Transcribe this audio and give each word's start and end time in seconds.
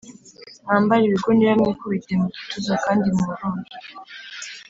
mwambare 0.63 1.03
ibigunira 1.05 1.51
mwikubite 1.59 2.13
mu 2.21 2.27
gituza 2.33 2.73
kandi 2.85 3.05
muboroge 3.15 3.75